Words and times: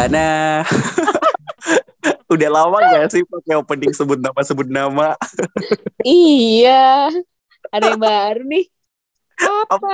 Indana. 0.00 0.64
Udah 2.32 2.48
lama 2.48 2.80
gak 2.80 3.12
sih 3.12 3.20
pakai 3.20 3.60
opening 3.60 3.92
sebut 3.92 4.16
nama 4.16 4.40
sebut 4.40 4.64
nama? 4.64 5.12
iya. 6.00 7.12
Ada 7.68 7.92
yang 7.92 8.00
baru 8.00 8.42
nih. 8.48 8.64
Apa? 9.68 9.92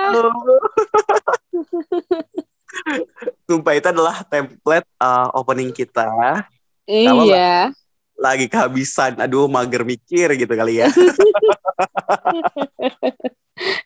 Sumpah 3.50 3.74
itu 3.74 3.88
adalah 3.90 4.22
template 4.30 4.86
uh, 5.02 5.34
opening 5.34 5.74
kita. 5.74 6.46
Iya. 6.86 7.74
Lagi 8.14 8.46
kehabisan. 8.46 9.18
Aduh, 9.18 9.50
mager 9.50 9.82
mikir 9.82 10.38
gitu 10.38 10.54
kali 10.54 10.86
ya. 10.86 10.88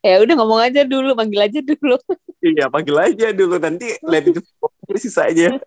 ya 0.04 0.20
udah 0.20 0.34
ngomong 0.36 0.60
aja 0.68 0.84
dulu, 0.84 1.16
panggil 1.16 1.48
aja 1.48 1.64
dulu. 1.64 1.96
iya, 2.44 2.68
panggil 2.68 2.96
aja 3.00 3.32
dulu. 3.32 3.56
Nanti 3.56 3.96
lihat 4.10 4.24
itu 4.36 4.44
sisanya. 4.98 5.54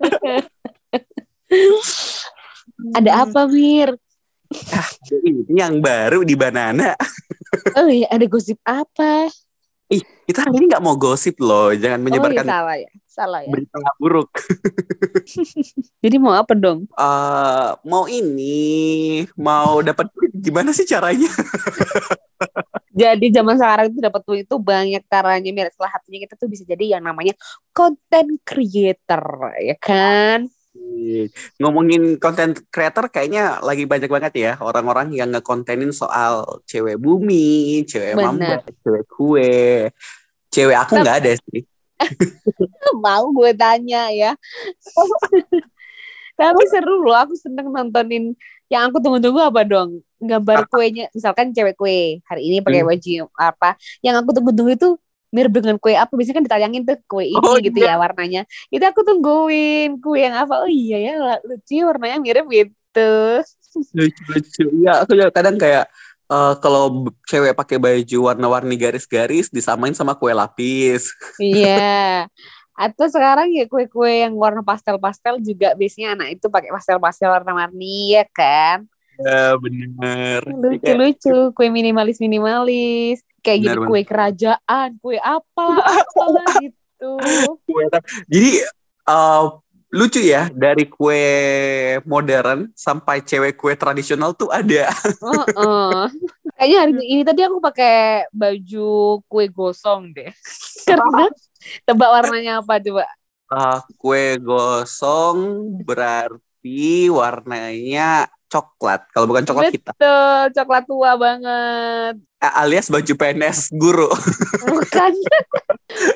Ada 2.97 3.27
apa, 3.27 3.47
Mir? 3.47 3.95
Ah, 4.73 4.89
ini 5.23 5.45
yang 5.49 5.81
baru 5.81 6.21
di 6.25 6.35
Banana. 6.37 6.93
oh 7.77 7.89
iya, 7.89 8.05
ada 8.09 8.25
gosip 8.29 8.57
apa? 8.65 9.29
Ih, 9.93 10.01
kita 10.25 10.45
hari 10.45 10.57
ini 10.61 10.65
nggak 10.69 10.83
mau 10.83 10.97
gosip 10.97 11.37
loh. 11.41 11.73
Jangan 11.73 12.01
menyebarkan 12.01 12.45
oh, 12.45 12.49
iya, 12.49 12.53
salah 12.53 12.75
ya. 12.77 12.89
Salah 13.05 13.41
ya. 13.45 13.49
berita 13.53 13.77
buruk. 14.01 14.29
Jadi 16.03 16.15
mau 16.17 16.33
apa 16.33 16.53
dong? 16.57 16.89
Uh, 16.97 17.77
mau 17.85 18.09
ini, 18.09 19.25
mau 19.37 19.85
dapat 19.85 20.09
gimana 20.33 20.73
sih 20.73 20.85
caranya? 20.89 21.29
jadi 22.93 23.41
zaman 23.41 23.57
sekarang 23.57 23.85
itu 23.89 23.99
dapat 24.05 24.21
duit 24.21 24.45
itu 24.45 24.57
banyak 24.61 25.01
caranya. 25.09 25.49
Mir. 25.49 25.73
Salah 25.73 25.97
satunya 25.97 26.29
kita 26.29 26.37
tuh 26.37 26.45
bisa 26.45 26.61
jadi 26.61 26.97
yang 26.97 27.03
namanya 27.03 27.33
content 27.73 28.37
creator, 28.45 29.25
ya 29.57 29.75
kan? 29.81 30.45
Ngomongin 31.57 32.21
konten 32.21 32.53
creator 32.69 33.09
kayaknya 33.09 33.57
lagi 33.65 33.89
banyak 33.89 34.09
banget 34.09 34.33
ya 34.33 34.51
orang-orang 34.61 35.09
yang 35.13 35.33
ngekontenin 35.33 35.89
soal 35.89 36.61
cewek 36.69 37.01
bumi, 37.01 37.81
cewek 37.89 38.13
mamba, 38.17 38.61
cewek 38.85 39.05
kue. 39.09 39.89
Cewek 40.53 40.77
aku 40.77 41.01
nggak 41.01 41.17
ada 41.25 41.33
sih. 41.33 41.65
Mau 43.05 43.33
gue 43.33 43.51
tanya 43.57 44.13
ya. 44.13 44.37
Tapi 46.39 46.63
seru 46.69 47.05
loh, 47.05 47.17
aku 47.17 47.33
seneng 47.37 47.69
nontonin. 47.69 48.33
Yang 48.71 48.83
aku 48.89 48.97
tunggu-tunggu 49.03 49.41
apa 49.43 49.61
dong? 49.67 50.03
Gambar 50.23 50.67
kuenya, 50.71 51.11
misalkan 51.11 51.51
cewek 51.51 51.75
kue 51.75 52.23
hari 52.27 52.41
ini 52.47 52.63
pakai 52.63 52.81
hmm. 52.83 52.89
baju 52.89 53.13
apa? 53.35 53.69
Yang 53.99 54.15
aku 54.23 54.29
tunggu-tunggu 54.39 54.71
itu 54.75 54.89
mirip 55.33 55.49
dengan 55.49 55.81
kue 55.81 55.97
apa 55.97 56.13
biasanya 56.13 56.37
kan 56.37 56.45
ditayangin 56.45 56.85
tuh 56.85 56.97
kue 57.09 57.25
ini 57.25 57.41
oh, 57.41 57.57
gitu 57.57 57.81
iya. 57.81 57.97
ya 57.97 58.01
warnanya 58.05 58.41
itu 58.69 58.85
aku 58.85 59.01
tungguin 59.01 59.97
kue 59.97 60.21
yang 60.21 60.37
apa 60.37 60.61
oh 60.61 60.69
iya 60.69 60.97
ya 61.01 61.13
lucu 61.41 61.81
warnanya 61.81 62.21
mirip 62.21 62.45
gitu 62.53 63.41
lucu 63.97 64.21
lucu 64.29 64.63
ya 64.85 65.01
aku 65.01 65.17
juga 65.17 65.33
kadang 65.33 65.57
kayak 65.57 65.89
uh, 66.29 66.53
kalau 66.61 67.09
cewek 67.25 67.57
pakai 67.57 67.81
baju 67.81 68.17
warna-warni 68.29 68.77
garis-garis 68.77 69.49
disamain 69.49 69.97
sama 69.97 70.13
kue 70.13 70.29
lapis 70.37 71.09
iya 71.41 72.29
atau 72.73 73.05
sekarang 73.05 73.53
ya 73.53 73.69
kue-kue 73.69 74.25
yang 74.25 74.33
warna 74.33 74.65
pastel-pastel 74.65 75.37
juga 75.45 75.77
biasanya 75.77 76.17
anak 76.17 76.41
itu 76.41 76.49
pakai 76.49 76.73
pastel-pastel 76.73 77.29
warna-warni 77.29 78.17
ya 78.17 78.25
kan 78.33 78.89
Ya 79.21 79.53
bener. 79.61 80.41
Lucu-lucu, 80.49 81.53
kue 81.53 81.67
minimalis-minimalis. 81.69 83.21
Kayak 83.43 83.59
bener, 83.59 83.75
gitu 83.77 83.89
kue 83.91 84.01
kerajaan, 84.07 84.89
kue 85.03 85.17
apa, 85.19 85.67
apa 86.01 86.25
gitu. 86.63 87.11
Jadi 88.31 88.51
uh, 89.05 89.59
lucu 89.93 90.21
ya 90.23 90.49
dari 90.49 90.87
kue 90.89 91.21
modern 92.07 92.71
sampai 92.73 93.21
cewek 93.21 93.59
kue 93.59 93.75
tradisional 93.77 94.33
tuh 94.33 94.49
ada. 94.49 94.89
Uh 95.21 95.45
-uh. 95.53 96.03
Kayaknya 96.53 96.77
hari 96.79 96.93
ini 97.09 97.21
tadi 97.25 97.41
aku 97.41 97.57
pakai 97.57 98.29
baju 98.29 99.19
kue 99.25 99.45
gosong 99.49 100.13
deh. 100.13 100.29
Karena 100.87 101.25
tebak 101.83 102.09
warnanya 102.09 102.61
apa 102.61 102.77
coba? 102.77 103.05
Uh, 103.49 103.79
kue 103.97 104.37
gosong 104.41 105.69
berarti 105.81 107.09
warnanya 107.09 108.29
coklat. 108.53 109.09
Kalau 109.09 109.25
bukan 109.25 109.43
coklat 109.49 109.73
kita. 109.73 109.91
Betul, 109.97 110.41
coklat 110.53 110.83
tua 110.85 111.11
banget. 111.17 112.15
Alias 112.37 112.93
baju 112.93 113.13
PNS 113.17 113.73
guru. 113.73 114.11
Bukan. 114.69 115.11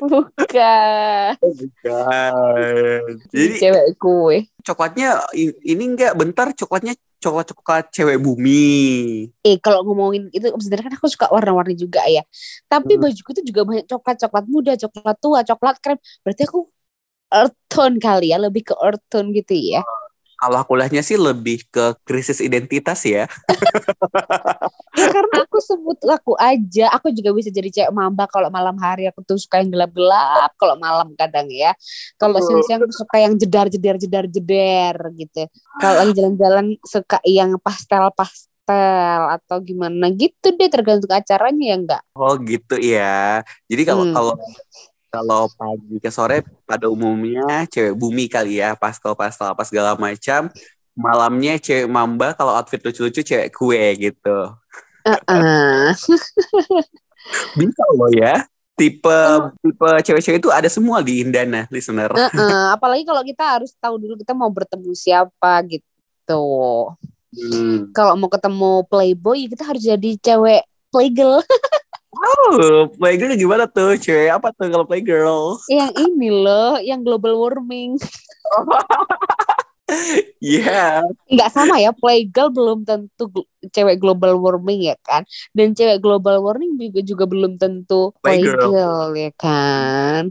Bukan. 0.06 1.32
Bukan. 1.40 3.02
Jadi 3.32 3.54
cewek 3.58 3.86
kue. 3.98 4.46
Coklatnya 4.62 5.24
ini 5.64 5.84
enggak 5.96 6.14
bentar 6.14 6.52
coklatnya 6.54 6.94
coklat-coklat 7.18 7.90
cewek 7.90 8.18
bumi. 8.22 9.26
Eh 9.42 9.58
kalau 9.58 9.82
ngomongin 9.82 10.30
itu 10.30 10.46
sebenarnya 10.62 10.90
kan 10.90 10.94
aku 10.98 11.08
suka 11.10 11.26
warna-warni 11.30 11.74
juga 11.74 12.02
ya. 12.06 12.22
Tapi 12.70 12.96
hmm. 12.96 13.02
bajuku 13.02 13.28
itu 13.34 13.42
juga 13.50 13.60
banyak 13.66 13.86
coklat-coklat 13.90 14.44
muda, 14.46 14.72
coklat 14.78 15.16
tua, 15.18 15.40
coklat 15.42 15.76
krem. 15.82 15.98
Berarti 16.22 16.42
aku 16.46 16.70
earth 17.34 17.56
tone 17.68 17.96
kali 17.98 18.32
ya, 18.32 18.38
lebih 18.38 18.62
ke 18.70 18.74
earth 18.78 19.02
tone 19.10 19.34
gitu 19.34 19.54
ya. 19.54 19.82
Kalau 20.38 20.62
kuliahnya 20.62 21.02
sih 21.02 21.18
lebih 21.18 21.66
ke 21.66 21.98
krisis 22.06 22.38
identitas 22.38 23.02
ya. 23.02 23.26
ya 25.00 25.06
karena 25.10 25.42
aku 25.58 25.74
sebut 25.74 25.98
aku 26.06 26.32
aja, 26.38 26.86
aku 26.94 27.10
juga 27.10 27.34
bisa 27.34 27.50
jadi 27.50 27.66
cewek 27.66 27.90
mamba 27.90 28.30
kalau 28.30 28.46
malam 28.46 28.78
hari 28.78 29.10
aku 29.10 29.26
tuh 29.26 29.34
suka 29.34 29.58
yang 29.58 29.74
gelap-gelap, 29.74 30.54
kalau 30.54 30.78
malam 30.78 31.10
kadang 31.18 31.50
ya. 31.50 31.74
Kalau 32.14 32.38
siang-siang 32.38 32.86
aku 32.86 32.94
suka 32.94 33.18
yang 33.18 33.34
jedar-jedar 33.34 33.98
jedar-jedar 33.98 34.94
gitu. 35.18 35.50
Kalau 35.82 35.94
lagi 35.98 36.12
jalan-jalan 36.14 36.78
suka 36.86 37.18
yang 37.26 37.58
pastel-pastel 37.58 39.34
atau 39.34 39.58
gimana 39.66 40.14
gitu 40.14 40.54
deh 40.54 40.70
tergantung 40.70 41.10
acaranya 41.10 41.64
ya 41.66 41.74
enggak. 41.74 42.02
Oh 42.14 42.38
gitu 42.38 42.78
ya. 42.78 43.42
Jadi 43.66 43.82
kalau 43.82 44.06
hmm. 44.06 44.14
kalau 44.14 44.34
kalau 45.10 45.42
pagi 45.58 45.98
ke 45.98 46.14
sore 46.14 46.46
pada 46.62 46.86
umumnya 46.86 47.66
cewek 47.66 47.98
bumi 47.98 48.30
kali 48.30 48.62
ya 48.62 48.78
pastel-pastel 48.78 49.50
apa 49.50 49.66
segala 49.66 49.98
macam 49.98 50.52
malamnya 50.94 51.56
cewek 51.56 51.88
mamba 51.88 52.36
kalau 52.36 52.54
outfit 52.54 52.78
lucu-lucu 52.78 53.24
cewek 53.24 53.48
kue 53.50 53.82
gitu 53.96 54.52
uh-uh. 55.08 55.96
bisa 57.60 57.82
loh 57.96 58.10
ya 58.12 58.44
tipe 58.78 59.08
uh. 59.08 59.50
tipe 59.58 59.88
cewek-cewek 60.04 60.38
itu 60.38 60.50
ada 60.52 60.68
semua 60.68 61.00
di 61.00 61.24
Indana 61.24 61.64
listener 61.72 62.12
uh-uh. 62.12 62.66
apalagi 62.76 63.08
kalau 63.08 63.22
kita 63.24 63.44
harus 63.58 63.72
tahu 63.80 63.96
dulu 63.96 64.14
kita 64.20 64.36
mau 64.36 64.52
bertemu 64.52 64.92
siapa 64.92 65.64
gitu 65.66 66.44
hmm. 67.32 67.90
kalau 67.96 68.14
mau 68.14 68.30
ketemu 68.30 68.84
playboy 68.86 69.48
kita 69.48 69.64
harus 69.64 69.82
jadi 69.82 70.10
cewek 70.20 70.62
playgirl 70.92 71.40
Oh, 72.18 72.90
playgirl 72.98 73.38
gimana 73.38 73.70
tuh? 73.70 73.94
Cewek 73.94 74.32
apa 74.32 74.50
tuh 74.50 74.66
kalau 74.72 74.82
playgirl? 74.82 75.60
Yang 75.70 75.92
ini 76.02 76.28
loh, 76.34 76.80
yang 76.82 77.06
global 77.06 77.38
warming. 77.38 77.94
Iya. 80.38 80.62
yeah. 80.62 80.92
Nggak 81.26 81.50
sama 81.50 81.82
ya, 81.82 81.90
playgirl 81.90 82.54
belum 82.54 82.86
tentu 82.86 83.30
cewek 83.74 83.98
global 83.98 84.38
warming 84.38 84.86
ya 84.86 84.96
kan. 85.02 85.26
Dan 85.50 85.74
cewek 85.74 85.98
global 85.98 86.38
warming 86.42 86.78
juga 86.78 87.00
juga 87.02 87.24
belum 87.26 87.58
tentu 87.58 88.14
playgirl, 88.22 88.70
playgirl 88.70 89.10
ya 89.18 89.30
kan. 89.34 90.22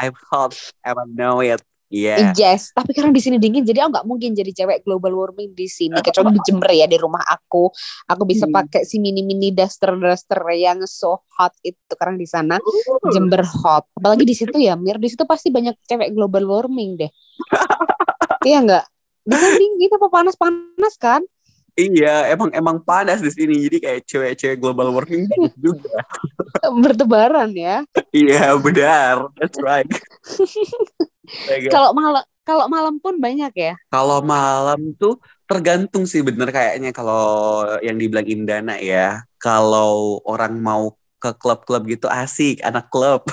I've 0.00 0.16
hot, 0.32 0.56
I 0.80 0.96
don't 0.96 1.12
know 1.12 1.44
it. 1.44 1.60
Yeah. 1.90 2.30
Yes, 2.38 2.70
tapi 2.70 2.94
karena 2.94 3.10
di 3.10 3.18
sini 3.18 3.42
dingin 3.42 3.66
jadi 3.66 3.82
aku 3.82 3.90
nggak 3.90 4.06
mungkin 4.06 4.30
jadi 4.30 4.54
cewek 4.54 4.86
global 4.86 5.10
warming 5.10 5.58
di 5.58 5.66
sini 5.66 5.98
kecuali 5.98 6.38
di 6.38 6.40
Jember 6.46 6.70
ya 6.70 6.86
di 6.86 6.94
rumah 6.94 7.26
aku. 7.26 7.66
Aku 8.06 8.22
bisa 8.22 8.46
hmm. 8.46 8.54
pakai 8.54 8.86
si 8.86 9.02
mini 9.02 9.26
mini 9.26 9.50
duster 9.50 9.98
duster 9.98 10.38
yang 10.54 10.86
so 10.86 11.26
hot 11.34 11.50
itu 11.66 11.90
karena 11.98 12.14
di 12.14 12.30
sana. 12.30 12.62
Jember 13.10 13.42
hot. 13.42 13.90
Apalagi 13.98 14.22
di 14.22 14.38
situ 14.38 14.54
ya 14.62 14.78
Mir, 14.78 15.02
di 15.02 15.10
situ 15.10 15.26
pasti 15.26 15.50
banyak 15.50 15.74
cewek 15.82 16.14
global 16.14 16.46
warming 16.46 16.94
deh. 16.94 17.10
iya 18.44 18.58
nggak? 18.64 18.84
Di 19.24 19.34
sana 19.36 19.56
dingin 19.56 19.90
apa 19.94 20.08
panas-panas 20.08 20.94
kan? 20.96 21.22
Iya, 21.78 22.34
emang 22.34 22.50
emang 22.52 22.76
panas 22.82 23.22
di 23.22 23.30
sini. 23.30 23.54
Jadi 23.68 23.76
kayak 23.80 24.00
cewek-cewek 24.04 24.58
global 24.58 24.92
warming 24.92 25.30
juga. 25.56 26.02
Bertebaran 26.82 27.50
ya. 27.54 27.86
iya, 28.12 28.52
benar. 28.58 29.30
That's 29.38 29.56
right. 29.62 29.88
Kalau 31.70 31.94
malam 31.94 32.26
kalau 32.42 32.66
malam 32.66 32.98
pun 32.98 33.22
banyak 33.22 33.52
ya. 33.54 33.72
Kalau 33.94 34.18
malam 34.26 34.90
tuh 34.98 35.22
tergantung 35.46 36.02
sih 36.02 36.18
bener 36.26 36.50
kayaknya 36.50 36.90
kalau 36.90 37.62
yang 37.78 37.94
dibilang 37.94 38.26
Indana 38.26 38.74
ya. 38.82 39.22
Kalau 39.38 40.18
orang 40.26 40.58
mau 40.58 40.90
ke 41.20 41.30
klub-klub 41.36 41.84
gitu 41.84 42.08
asik 42.08 42.64
anak 42.64 42.88
klub. 42.88 43.28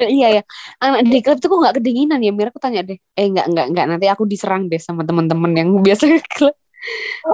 Iya 0.00 0.40
ya 0.40 0.42
anak 0.82 1.06
di 1.06 1.22
klub 1.22 1.38
tuh 1.38 1.48
kok 1.48 1.58
nggak 1.62 1.76
kedinginan 1.78 2.18
ya 2.18 2.34
Mir? 2.34 2.50
Aku 2.50 2.58
tanya 2.58 2.82
deh. 2.82 2.98
Eh 3.14 3.26
nggak 3.30 3.46
nggak 3.46 3.66
nggak. 3.70 3.86
Nanti 3.86 4.06
aku 4.10 4.26
diserang 4.26 4.66
deh 4.66 4.82
sama 4.82 5.06
teman-teman 5.06 5.54
yang 5.54 5.70
biasa 5.86 6.10
ke 6.10 6.18
klub. 6.34 6.56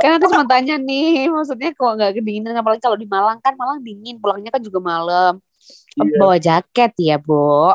Kan 0.03 0.19
aku 0.21 0.29
cuma 0.29 0.45
tanya 0.45 0.77
nih 0.77 1.33
maksudnya 1.33 1.73
kok 1.73 1.93
nggak 1.97 2.13
kedinginan? 2.21 2.53
Apalagi 2.61 2.85
kalau 2.85 3.01
di 3.01 3.09
Malang 3.09 3.41
kan 3.41 3.57
Malang 3.57 3.81
dingin 3.81 4.21
pulangnya 4.21 4.53
kan 4.53 4.61
juga 4.61 4.79
malam. 4.79 5.41
Iya. 5.97 6.19
bawa 6.21 6.37
jaket 6.37 6.93
ya 7.01 7.17
Bo. 7.17 7.73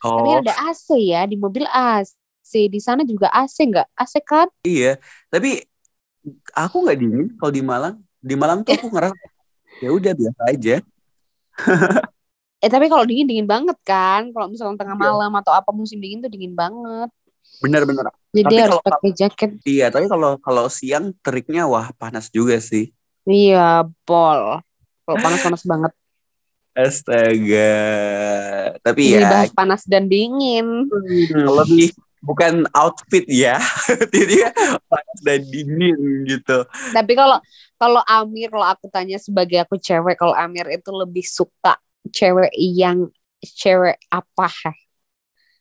Oh. 0.00 0.16
Tapi 0.22 0.30
ada 0.46 0.52
AC 0.70 0.96
ya 0.96 1.26
di 1.26 1.36
mobil. 1.36 1.66
AC 1.66 2.70
di 2.70 2.80
sana 2.80 3.02
juga 3.04 3.28
AC 3.34 3.56
nggak? 3.66 3.88
AC 3.98 4.14
kan? 4.24 4.48
Iya, 4.64 4.96
tapi 5.28 5.60
aku 6.54 6.76
nggak 6.86 6.98
dingin 6.98 7.26
kalau 7.36 7.52
di 7.52 7.62
Malang. 7.62 7.96
Di 8.20 8.34
Malang 8.36 8.64
tuh 8.64 8.76
aku 8.76 8.88
ngerasa 8.92 9.16
ya 9.80 9.90
udah 9.92 10.12
biasa 10.12 10.42
aja. 10.52 10.76
eh 12.62 12.68
tapi 12.68 12.86
kalau 12.86 13.04
dingin 13.08 13.24
dingin 13.24 13.48
banget 13.48 13.76
kan 13.82 14.28
kalau 14.30 14.46
misalnya 14.46 14.76
tengah 14.76 14.94
Iya. 14.94 15.04
malam 15.06 15.32
atau 15.34 15.52
apa 15.52 15.70
musim 15.72 15.96
dingin 15.96 16.20
tuh 16.20 16.28
dingin 16.28 16.52
banget 16.52 17.08
Bener-bener. 17.60 18.08
jadi 18.30 18.44
Tapi 18.46 18.56
harus 18.58 18.78
kalau- 18.78 18.86
pakai 18.96 19.10
jaket 19.12 19.50
Iya, 19.62 19.86
tapi 19.88 20.06
kalau 20.06 20.40
kalau 20.40 20.64
siang 20.68 21.12
teriknya 21.20 21.64
wah 21.64 21.92
panas 21.94 22.28
juga 22.28 22.56
sih. 22.56 22.92
iya 23.24 23.84
bol 24.04 24.60
kalau 25.04 25.18
panas 25.18 25.40
panas 25.40 25.62
banget 25.64 25.92
Astaga. 26.70 27.74
Tapi 28.80 29.00
ini 29.10 29.18
ya 29.18 29.28
bahas 29.28 29.50
panas 29.50 29.82
dan 29.84 30.06
dingin 30.06 30.86
hmm, 30.86 31.44
lebih 31.44 31.90
bukan 32.20 32.68
outfit 32.76 33.24
ya. 33.26 33.56
Jadi 34.14 34.44
panas 34.88 35.18
dan 35.24 35.40
dingin 35.48 36.28
gitu. 36.28 36.64
tapi 36.92 37.12
kalau 37.16 37.40
kalau 37.80 38.02
Amir 38.04 38.52
kalau 38.52 38.68
aku 38.68 38.92
tanya 38.92 39.16
sebagai 39.16 39.64
aku 39.64 39.80
cewek 39.80 40.20
kalau 40.20 40.36
Amir 40.36 40.68
itu 40.68 40.92
lebih 40.92 41.24
suka 41.24 41.80
cewek 42.12 42.52
yang 42.56 43.08
cewek 43.40 43.96
apa 44.12 44.48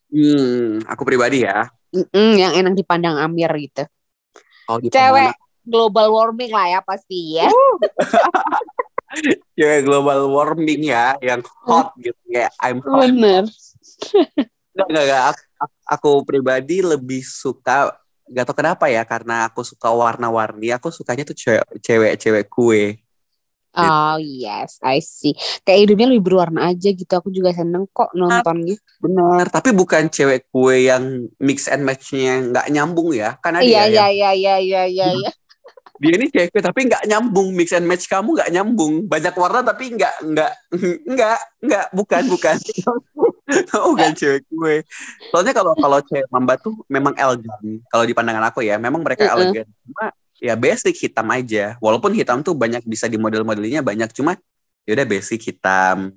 Hmm, 0.09 0.81
aku 0.89 1.05
pribadi 1.05 1.45
ya. 1.45 1.69
Mm-mm, 1.93 2.37
yang 2.37 2.53
enak 2.57 2.73
dipandang 2.77 3.17
Amir 3.17 3.49
gitu 3.61 3.85
di 4.77 4.93
cewek 4.93 5.33
global 5.65 6.13
warming 6.13 6.53
lah 6.53 6.77
ya 6.77 6.79
pasti 6.85 7.41
ya 7.41 7.49
cewek 9.57 9.81
global 9.89 10.29
warming 10.29 10.85
ya, 10.85 11.17
yang 11.17 11.41
hot 11.65 11.97
gitu 11.97 12.21
ya. 12.29 12.53
I'm 12.61 12.77
hot. 12.85 13.09
bener 13.09 13.49
Enggak, 14.73 14.87
enggak, 14.87 15.05
enggak. 15.05 15.35
Aku, 15.85 16.11
pribadi 16.23 16.79
lebih 16.79 17.21
suka 17.21 17.93
gak 18.29 18.45
tau 18.45 18.53
kenapa 18.53 18.85
ya 18.85 19.01
karena 19.03 19.49
aku 19.49 19.65
suka 19.65 19.89
warna-warni 19.89 20.69
aku 20.69 20.93
sukanya 20.93 21.25
tuh 21.25 21.33
cewek 21.33 21.65
cewek-cewek 21.81 22.45
kue 22.45 23.01
Oh 23.69 24.17
yes, 24.17 24.81
I 24.81 24.97
see. 24.97 25.37
Kayak 25.61 25.79
hidupnya 25.87 26.09
lebih 26.09 26.25
berwarna 26.25 26.73
aja 26.73 26.89
gitu. 26.89 27.07
Aku 27.07 27.29
juga 27.29 27.53
seneng 27.53 27.85
kok 27.87 28.09
nontonnya. 28.13 28.75
bener 28.99 29.45
tapi 29.47 29.71
bukan 29.71 30.09
cewek 30.09 30.49
kue 30.49 30.89
yang 30.89 31.29
mix 31.39 31.69
and 31.69 31.85
matchnya 31.85 32.43
nggak 32.49 32.67
nyambung 32.67 33.13
ya 33.15 33.37
karena 33.39 33.61
Iya 33.61 33.69
dia 33.69 33.79
iya 33.79 33.87
yang- 33.87 34.11
iya 34.11 34.31
iya 34.33 34.55
iya 34.59 34.83
iya. 34.85 35.05
iya. 35.15 35.31
dia 35.95 36.11
ini 36.17 36.25
cewek 36.27 36.49
kue 36.49 36.59
tapi 36.59 36.79
nggak 36.85 37.07
nyambung 37.07 37.47
mix 37.53 37.69
and 37.71 37.87
match 37.87 38.05
kamu 38.05 38.35
nggak 38.35 38.51
nyambung 38.51 38.93
banyak 39.05 39.31
warna 39.33 39.61
tapi 39.63 39.95
nggak 39.95 40.15
nggak 40.27 40.51
nggak 41.15 41.37
nggak 41.63 41.85
bukan 41.93 42.23
bukan 42.27 42.55
oh 43.81 43.97
bukan 43.97 44.13
cewek 44.13 44.45
kue 44.49 44.85
soalnya 45.33 45.53
kalau 45.53 45.73
kalau 45.73 45.99
cewek 46.05 46.27
mamba 46.29 46.53
tuh 46.57 46.73
memang 46.85 47.13
elegan. 47.17 47.81
Kalau 47.89 48.03
di 48.05 48.13
pandangan 48.13 48.45
aku 48.49 48.61
ya 48.65 48.77
memang 48.77 49.01
mereka 49.01 49.29
Mm-mm. 49.29 49.35
elegan. 49.35 49.67
Cuma 49.85 50.05
ya 50.39 50.53
basic 50.55 50.95
hitam 50.97 51.27
aja. 51.33 51.75
Walaupun 51.81 52.13
hitam 52.15 52.41
tuh 52.45 52.53
banyak 52.55 52.85
bisa 52.85 53.09
di 53.09 53.17
model-modelnya 53.17 53.81
banyak 53.81 54.09
cuma 54.13 54.37
ya 54.85 54.91
udah 54.97 55.07
basic 55.07 55.41
hitam. 55.41 56.13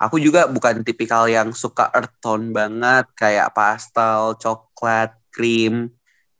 Aku 0.00 0.16
juga 0.16 0.48
bukan 0.48 0.80
tipikal 0.80 1.28
yang 1.28 1.52
suka 1.52 1.92
earth 1.92 2.16
tone 2.24 2.56
banget 2.56 3.04
kayak 3.12 3.52
pastel 3.52 4.36
coklat 4.40 5.12
krim. 5.28 5.92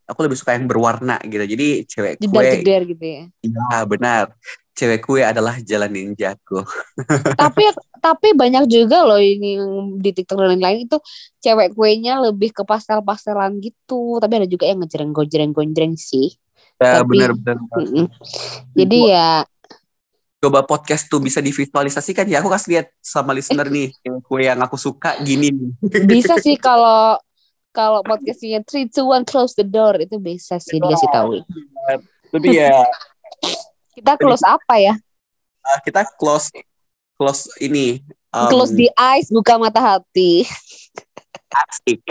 Aku 0.09 0.27
lebih 0.27 0.35
suka 0.41 0.57
yang 0.57 0.67
berwarna 0.67 1.21
gitu. 1.23 1.45
Jadi 1.45 1.69
cewek 1.87 2.15
kue 2.19 2.27
Jedar-jedar 2.27 2.83
gitu 2.89 3.05
ya. 3.05 3.23
ya 3.45 3.85
benar 3.87 4.35
cewek 4.81 5.05
kue 5.05 5.21
adalah 5.21 5.61
jalan 5.61 5.93
ninjaku 5.93 6.65
tapi 7.41 7.69
tapi 8.01 8.33
banyak 8.33 8.65
juga 8.65 9.05
loh 9.05 9.21
ini 9.21 9.61
yang 9.61 10.01
di 10.01 10.11
TikTok 10.17 10.41
dan 10.41 10.57
lain-lain 10.57 10.89
itu 10.89 10.97
cewek 11.45 11.77
kuenya 11.77 12.17
lebih 12.17 12.49
ke 12.57 12.65
pastel-pastelan 12.65 13.61
gitu. 13.61 14.17
Tapi 14.17 14.41
ada 14.41 14.49
juga 14.49 14.65
yang 14.65 14.81
ngejreng-gonjreng-gonjreng 14.81 16.01
sih. 16.01 16.33
ya 16.81 17.05
Tapi- 17.05 17.13
benar-benar 17.13 17.61
Mm-mm. 17.77 18.09
Jadi 18.73 18.99
ya 19.13 19.45
coba 20.41 20.65
podcast 20.65 21.05
tuh 21.13 21.21
bisa 21.21 21.45
divisualisasikan 21.45 22.25
ya 22.25 22.41
aku 22.41 22.49
kasih 22.49 22.69
lihat 22.73 22.87
sama 23.05 23.37
listener 23.37 23.69
nih 23.69 23.93
cewek 24.01 24.25
kue 24.25 24.49
yang 24.49 24.57
aku 24.65 24.81
suka 24.81 25.21
gini 25.21 25.53
nih 25.53 25.71
bisa 26.09 26.41
sih 26.41 26.57
kalau 26.67 27.21
kalau 27.77 28.01
podcastnya 28.01 28.65
three 28.65 28.89
two 28.89 29.05
one 29.05 29.29
close 29.29 29.53
the 29.53 29.67
door 29.69 30.01
itu 30.01 30.17
bisa 30.17 30.57
sih 30.57 30.81
dikasih 30.81 31.09
tahu. 31.13 31.45
tapi 32.33 32.57
ya 32.57 32.73
Kita 34.01 34.17
close 34.17 34.41
apa 34.49 34.75
ya? 34.81 34.95
uh, 35.61 35.79
kita 35.85 36.09
close 36.17 36.49
close 37.21 37.53
ini 37.61 38.01
um, 38.33 38.49
Close 38.49 38.73
the 38.73 38.89
eyes, 38.97 39.29
buka 39.29 39.61
mata 39.61 39.77
hati. 39.77 40.49
asik. 41.69 42.01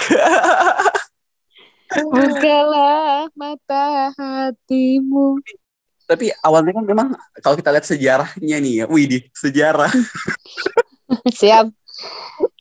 Bukalah 2.13 3.25
mata 3.33 4.13
hatimu. 4.13 5.41
tapi 6.05 6.33
awalnya 6.41 6.73
kan 6.73 6.85
memang 6.85 7.07
kalau 7.41 7.53
kita 7.53 7.69
lihat 7.69 7.85
sejarahnya 7.85 8.57
nih 8.57 8.73
ya 8.81 8.85
wih 8.89 9.05
di 9.05 9.17
sejarah 9.29 9.89
Siap. 11.41 11.69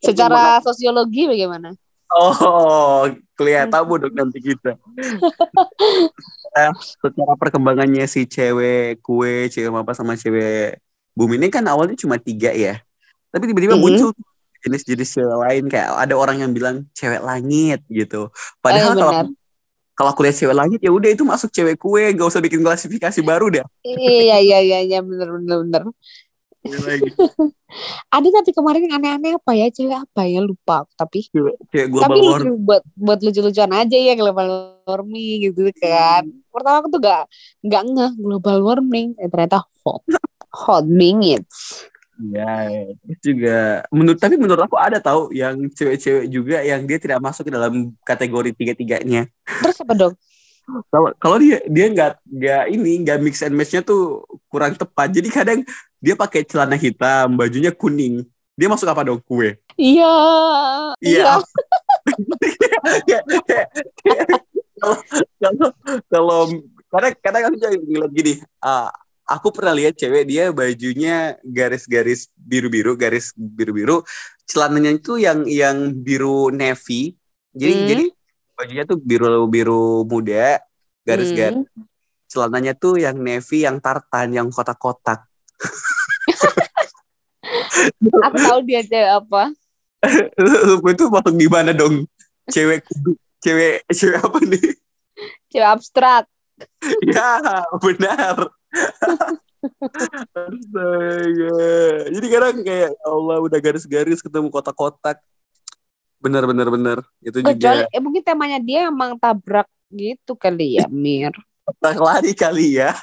Secara 0.05 0.61
sosiologi 0.61 1.25
bagaimana? 1.29 1.73
oh 2.09 3.05
kelihatan 3.37 3.85
dong 3.85 4.15
nanti 4.17 4.41
kita 4.41 4.77
Eh, 6.57 6.73
secara 6.81 7.33
perkembangannya 7.37 8.09
si 8.09 8.25
cewek 8.25 9.05
kue 9.05 9.53
cewek 9.53 9.69
apa 9.69 9.93
sama 9.93 10.17
cewek 10.17 10.81
bumi 11.13 11.37
ini 11.37 11.53
kan 11.53 11.67
awalnya 11.69 11.99
cuma 11.99 12.17
tiga 12.17 12.55
ya 12.55 12.81
tapi 13.29 13.51
tiba-tiba 13.51 13.77
Mhm. 13.77 13.83
muncul 13.85 14.11
jenis-jenis 14.65 15.09
cewek 15.19 15.39
lain 15.39 15.65
kayak 15.69 15.93
ada 15.95 16.15
orang 16.17 16.41
yang 16.41 16.51
bilang 16.57 16.89
cewek 16.97 17.21
langit 17.21 17.85
gitu 17.93 18.33
padahal 18.59 18.97
iya, 18.97 18.99
kalau 18.99 19.13
kalau 19.93 20.09
aku 20.15 20.23
lihat 20.25 20.37
cewek 20.39 20.57
langit 20.57 20.81
ya 20.81 20.91
udah 20.95 21.11
itu 21.11 21.23
masuk 21.27 21.51
cewek 21.53 21.77
kue 21.77 22.15
gak 22.15 22.27
usah 22.27 22.41
bikin 22.41 22.63
klasifikasi 22.65 23.21
baru 23.23 23.51
dah 23.51 23.67
Iya 23.85 24.39
iya 24.41 24.59
iya 24.63 24.79
iya 24.83 24.99
benar 25.05 25.29
benar 25.37 25.57
benar. 25.63 25.83
Lagi. 26.67 27.11
Ada 28.15 28.29
tapi 28.43 28.51
kemarin 28.51 28.89
yang 28.89 28.99
aneh-aneh 28.99 29.33
apa 29.39 29.53
ya 29.55 29.69
cewek 29.71 29.95
apa 29.95 30.27
ya 30.27 30.41
lupa 30.43 30.83
aku 30.83 30.93
tapi 30.99 31.19
cewek, 31.31 31.57
cewek 31.71 32.01
tapi 32.01 32.19
lucu 32.19 32.51
buat 32.59 32.83
buat 32.99 33.19
lucu-lucuan 33.23 33.73
aja 33.77 33.97
ya 33.97 34.15
global 34.19 34.81
warming 34.83 35.53
gitu 35.53 35.71
kan. 35.79 36.27
Pertama 36.51 36.83
aku 36.83 36.89
tuh 36.91 37.01
gak 37.05 37.25
gak 37.63 37.83
ngeh 37.87 38.13
global 38.19 38.57
warming 38.65 39.15
eh, 39.21 39.31
ternyata 39.31 39.63
hot 39.85 40.03
hot 40.51 40.85
minutes. 40.89 41.87
ya 42.19 42.83
juga 43.23 43.87
menurut 43.95 44.19
tapi 44.19 44.35
menurut 44.35 44.67
aku 44.67 44.75
ada 44.75 44.99
tahu 44.99 45.31
yang 45.31 45.71
cewek-cewek 45.71 46.27
juga 46.27 46.67
yang 46.67 46.83
dia 46.83 46.99
tidak 46.99 47.23
masuk 47.23 47.47
ke 47.47 47.55
dalam 47.55 47.95
kategori 48.03 48.59
tiga-tiganya 48.59 49.31
Terus 49.47 49.79
apa 49.87 49.95
dong? 49.95 50.15
Kalau 50.93 51.11
kalau 51.17 51.37
dia 51.41 51.59
dia 51.65 51.87
nggak 51.89 52.13
nggak 52.29 52.65
ini 52.69 52.93
nggak 53.05 53.19
mix 53.25 53.41
and 53.41 53.57
matchnya 53.57 53.81
tuh 53.81 54.25
kurang 54.53 54.77
tepat. 54.77 55.09
Jadi 55.09 55.29
kadang 55.33 55.61
dia 55.99 56.15
pakai 56.15 56.45
celana 56.45 56.77
hitam 56.77 57.35
bajunya 57.35 57.73
kuning. 57.73 58.23
Dia 58.59 58.67
masuk 58.67 58.91
apa 58.91 59.07
dong? 59.07 59.23
Kue. 59.23 59.57
Iya. 59.79 60.15
iya. 61.01 61.25
Kayak- 64.03 64.43
kalau 65.39 65.69
kalau 66.09 66.39
kadang 66.89 67.15
kadang 67.21 67.43
aku 67.51 67.57
ngeliat 67.85 68.13
gini 68.15 68.33
ah, 68.63 68.89
aku 69.27 69.51
pernah 69.51 69.75
lihat 69.75 69.99
cewek 69.99 70.25
dia 70.25 70.51
bajunya 70.55 71.37
garis-garis 71.45 72.31
biru-biru 72.35 72.95
garis 72.95 73.35
biru-biru. 73.37 74.03
Celananya 74.49 74.97
itu 74.97 75.21
yang 75.21 75.45
yang 75.45 75.93
biru 75.93 76.49
navy. 76.49 77.15
Jadi 77.53 77.75
Hmm. 77.75 77.89
jadi 77.89 78.05
bajunya 78.59 78.83
tuh 78.83 78.99
biru 78.99 79.47
biru 79.47 80.03
muda 80.03 80.59
garis-garis 81.07 81.63
Hmm. 81.63 81.87
celananya 82.27 82.75
tuh 82.75 82.99
yang 82.99 83.17
navy 83.23 83.63
yang 83.65 83.79
tartan 83.79 84.35
yang 84.35 84.51
kotak-kotak 84.51 85.23
Aku 88.29 88.37
tahu 88.37 88.61
dia 88.69 88.85
cewek 88.85 89.09
apa. 89.25 89.43
itu 90.93 91.05
masuk 91.09 91.35
di 91.35 91.49
mana 91.49 91.73
dong 91.73 92.05
cewek 92.53 92.85
cewek 93.41 93.83
cewek 93.91 94.19
apa 94.21 94.39
nih 94.45 94.75
Cewek 95.49 95.69
abstrak. 95.69 96.25
ya 97.09 97.65
benar 97.81 98.51
Astaga. 100.39 101.59
Jadi 102.15 102.27
kadang 102.31 102.57
kayak 102.63 102.91
ya 102.95 103.07
Allah 103.11 103.37
udah 103.43 103.59
garis-garis 103.59 104.23
ketemu 104.23 104.49
kotak-kotak. 104.55 105.19
Bener 106.19 106.43
bener 106.45 106.69
bener. 106.69 106.99
Itu 107.23 107.39
Kecuali 107.43 107.87
juga 107.87 107.95
eh, 107.95 108.03
mungkin 108.03 108.23
temanya 108.27 108.59
dia 108.59 108.91
emang 108.91 109.15
tabrak 109.19 109.69
gitu 109.89 110.35
kali 110.37 110.77
ya, 110.83 110.87
Mir. 110.91 111.33
kotak 111.65 112.01
lari 112.01 112.33
kali 112.33 112.81
ya. 112.81 112.97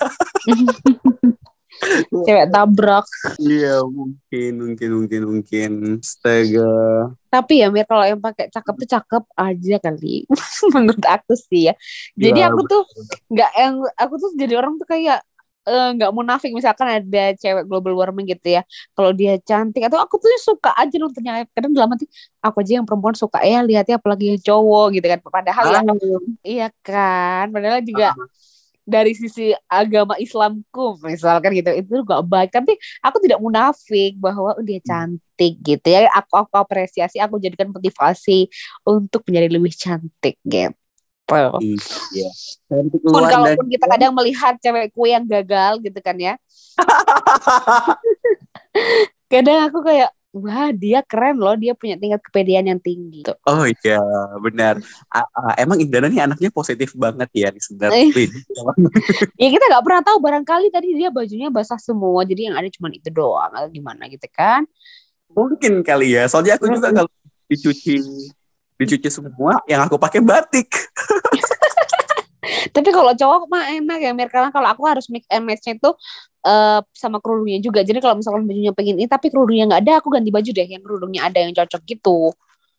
Cewek 2.25 2.47
tabrak. 2.49 3.05
Iya 3.37 3.83
mungkin 3.83 4.51
mungkin 4.63 4.89
mungkin 4.95 5.21
mungkin. 5.27 5.71
Astaga. 5.99 6.71
Tapi 7.29 7.61
ya 7.61 7.67
Mir 7.69 7.85
kalau 7.85 8.07
yang 8.07 8.19
pakai 8.19 8.47
cakep 8.47 8.75
tuh 8.85 8.89
cakep 8.95 9.23
aja 9.35 9.75
kali. 9.83 10.23
Menurut 10.73 11.05
aku 11.05 11.33
sih 11.35 11.69
ya. 11.69 11.73
Jadi 12.15 12.39
Iya, 12.41 12.49
aku 12.51 12.61
tuh 12.65 12.81
nggak 13.29 13.51
yang 13.59 13.75
aku 13.99 14.13
tuh 14.17 14.31
jadi 14.39 14.53
orang 14.57 14.79
tuh 14.79 14.87
kayak 14.87 15.19
nggak 15.65 16.11
uh, 16.11 16.13
munafik 16.13 16.53
misalkan 16.53 16.85
ada 16.85 17.33
cewek 17.41 17.65
global 17.65 17.97
warming 17.97 18.29
gitu 18.29 18.61
ya. 18.61 18.61
Kalau 18.93 19.09
dia 19.09 19.41
cantik 19.41 19.81
atau 19.89 19.97
aku 19.97 20.21
tuh 20.21 20.29
suka 20.37 20.69
aja 20.77 20.95
nontonnya. 21.01 21.49
Kadang 21.57 21.73
dalam 21.73 21.89
hati 21.97 22.05
aku 22.37 22.61
aja 22.61 22.77
yang 22.77 22.85
perempuan 22.85 23.17
suka 23.17 23.41
ya 23.41 23.65
lihatnya 23.65 23.97
apalagi 23.97 24.37
yang 24.37 24.41
cowok 24.41 24.85
gitu 24.93 25.07
kan. 25.09 25.19
Padahal 25.25 25.63
ya 25.65 25.81
iya 26.45 26.67
kan? 26.85 27.49
Padahal 27.49 27.81
juga 27.81 28.13
uh. 28.13 28.29
dari 28.85 29.17
sisi 29.17 29.57
agama 29.65 30.13
Islamku 30.21 31.01
misalkan 31.01 31.57
gitu 31.57 31.73
itu 31.73 31.93
gak 32.05 32.21
baik. 32.29 32.53
Tapi 32.53 32.77
aku 33.01 33.17
tidak 33.25 33.41
munafik 33.41 34.13
bahwa 34.21 34.53
oh, 34.53 34.61
dia 34.61 34.77
hmm. 34.77 34.85
cantik 34.85 35.53
gitu 35.65 35.87
ya. 35.89 36.05
Aku 36.13 36.45
aku 36.45 36.53
apresiasi 36.61 37.17
aku 37.17 37.41
jadikan 37.41 37.73
motivasi 37.73 38.53
untuk 38.85 39.25
menjadi 39.25 39.49
lebih 39.49 39.73
cantik 39.73 40.37
gitu 40.45 40.77
Iya. 42.13 42.29
Pun 43.01 43.23
kalaupun 43.25 43.65
kita 43.65 43.85
kadang 43.89 44.13
melihat 44.13 44.53
cewekku 44.61 45.09
yang 45.09 45.25
gagal 45.25 45.81
gitu 45.81 45.99
kan 46.01 46.17
ya. 46.21 46.37
kadang 49.31 49.65
aku 49.65 49.81
kayak 49.81 50.13
wah 50.35 50.67
dia 50.75 50.99
keren 50.99 51.39
loh 51.39 51.55
dia 51.55 51.71
punya 51.71 51.95
tingkat 51.95 52.19
kepedean 52.19 52.67
yang 52.67 52.81
tinggi. 52.83 53.23
Oh 53.47 53.63
iya 53.63 54.03
benar. 54.43 54.83
A 55.07 55.23
-a, 55.23 55.55
emang 55.57 55.79
Indana 55.79 56.11
nih 56.11 56.27
anaknya 56.27 56.51
positif 56.51 56.91
banget 56.93 57.31
ya 57.31 57.49
sebenarnya. 57.55 58.11
ya 59.41 59.47
kita 59.49 59.63
nggak 59.71 59.83
pernah 59.83 60.01
tahu 60.03 60.17
barangkali 60.19 60.67
tadi 60.69 60.93
dia 60.93 61.07
bajunya 61.09 61.47
basah 61.47 61.79
semua 61.79 62.27
jadi 62.27 62.51
yang 62.51 62.55
ada 62.59 62.67
cuma 62.67 62.91
itu 62.91 63.07
doang 63.07 63.49
atau 63.55 63.71
gimana 63.71 64.11
gitu 64.11 64.27
kan? 64.29 64.67
Mungkin 65.31 65.81
kali 65.81 66.19
ya. 66.19 66.27
Soalnya 66.27 66.59
aku 66.59 66.67
juga 66.67 66.91
kalau 66.91 67.11
dicuci 67.47 68.03
dicuci 68.75 69.09
semua 69.11 69.63
yang 69.65 69.83
aku 69.87 69.95
pakai 69.95 70.19
batik. 70.19 70.69
Tapi 72.75 72.89
kalau 72.91 73.13
cowok 73.15 73.49
mah 73.49 73.71
enak 73.73 73.99
ya 74.03 74.11
Mir. 74.13 74.29
Karena 74.29 74.49
kalau 74.53 74.67
aku 74.69 74.83
harus 74.85 75.09
mix 75.09 75.25
and 75.31 75.47
match-nya 75.47 75.79
itu 75.79 75.91
uh, 76.45 76.79
sama 76.93 77.17
kerudungnya 77.23 77.59
juga. 77.63 77.81
Jadi 77.81 77.99
kalau 78.03 78.19
misalkan 78.19 78.45
bajunya 78.45 78.73
pengen 78.75 79.01
ini 79.01 79.07
tapi 79.09 79.31
kerudungnya 79.33 79.65
nggak 79.71 79.81
ada 79.85 79.93
aku 80.03 80.13
ganti 80.13 80.29
baju 80.29 80.49
deh 80.49 80.67
yang 80.67 80.83
kerudungnya 80.83 81.21
ada 81.25 81.39
yang 81.41 81.53
cocok 81.55 81.81
gitu. 81.87 82.31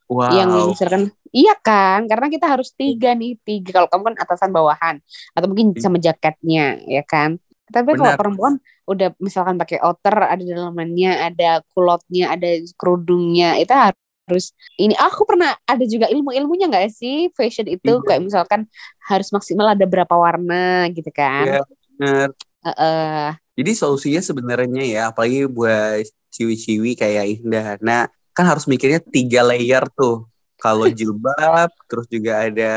Wow. 0.06 0.30
yang 0.30 0.50
misalkan 0.70 1.10
iya 1.34 1.58
kan? 1.58 2.06
Karena 2.06 2.30
kita 2.30 2.46
harus 2.46 2.70
tiga 2.78 3.10
nih 3.18 3.34
tiga. 3.42 3.82
Kalau 3.82 3.88
kamu 3.90 4.02
kan 4.14 4.16
atasan 4.22 4.50
bawahan 4.54 4.96
atau 5.34 5.46
mungkin 5.50 5.74
iya. 5.74 5.82
sama 5.82 5.98
jaketnya 5.98 6.78
ya 6.86 7.02
kan? 7.02 7.42
Tapi 7.66 7.98
kalau 7.98 8.14
perempuan 8.14 8.62
udah 8.86 9.10
misalkan 9.18 9.58
pakai 9.58 9.82
outer 9.82 10.14
ada 10.30 10.38
dalamannya 10.38 11.10
ada 11.18 11.58
kulotnya 11.74 12.30
ada 12.30 12.46
kerudungnya 12.78 13.58
itu 13.58 13.74
harus 13.74 13.98
harus 14.26 14.50
ini 14.74 14.92
aku 14.98 15.22
pernah 15.22 15.54
ada 15.62 15.84
juga 15.86 16.10
ilmu-ilmunya 16.10 16.66
nggak 16.66 16.90
sih? 16.90 17.30
Fashion 17.32 17.70
itu 17.70 18.02
iya. 18.02 18.02
kayak 18.02 18.22
misalkan 18.26 18.66
harus 19.06 19.30
maksimal 19.30 19.70
ada 19.70 19.86
berapa 19.86 20.10
warna 20.10 20.90
gitu 20.90 21.08
kan? 21.14 21.46
Iya 21.46 21.62
benar. 21.96 22.28
Uh, 22.66 22.70
uh. 22.82 23.26
jadi 23.54 23.78
solusinya 23.78 24.18
sebenarnya 24.18 24.82
ya 24.82 25.02
apalagi 25.14 25.46
buat 25.46 26.02
ciwi-ciwi 26.34 26.98
kayak 26.98 27.38
Indah 27.38 27.78
nah 27.78 28.10
kan 28.34 28.42
harus 28.42 28.66
mikirnya 28.66 28.98
tiga 28.98 29.46
layer 29.46 29.86
tuh. 29.94 30.26
Kalau 30.58 30.90
jilbab 30.98 31.70
terus 31.86 32.10
juga 32.10 32.42
ada 32.42 32.74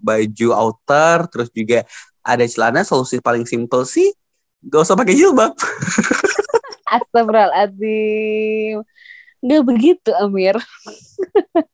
baju 0.00 0.48
outer 0.56 1.28
terus 1.28 1.52
juga 1.52 1.84
ada 2.24 2.44
celana 2.48 2.80
solusi 2.80 3.20
paling 3.20 3.44
simple 3.44 3.84
sih 3.84 4.08
gak 4.64 4.88
usah 4.88 4.96
pakai 4.96 5.12
jilbab. 5.12 5.52
Astagfirullahaladzim 6.96 8.82
Nggak 9.44 9.62
begitu 9.68 10.10
Amir 10.22 10.56